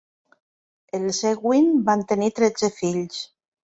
Els 1.01 1.21
Ewings 1.33 1.87
van 1.93 2.05
tenir 2.15 2.35
tretze 2.43 2.75
fills. 2.83 3.27